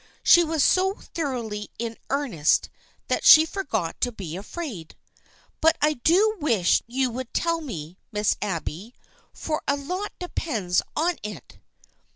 She 0.23 0.43
was 0.43 0.63
so 0.63 0.95
thoroughly 0.95 1.69
in 1.77 1.95
earnest 2.09 2.71
that 3.07 3.23
she 3.23 3.45
forgot 3.45 4.01
to 4.01 4.11
be 4.11 4.35
afraid." 4.35 4.95
But 5.61 5.77
I 5.79 5.93
do 5.93 6.37
wish 6.39 6.81
you 6.87 7.11
would 7.11 7.31
tell 7.35 7.61
me, 7.61 7.99
Miss 8.11 8.35
Abby, 8.41 8.95
for 9.31 9.61
a 9.67 9.77
lot 9.77 10.13
de 10.17 10.27
pends 10.29 10.81
on 10.95 11.19
it." 11.21 11.59